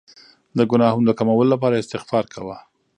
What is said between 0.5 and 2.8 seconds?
د ګناهونو د کمولو لپاره استغفار کوه.